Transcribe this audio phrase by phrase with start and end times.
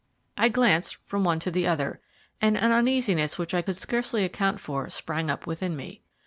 [0.35, 2.01] I glanced from one to the other,
[2.41, 6.01] and an uneasiness which I could scarcely account for sprang up within me.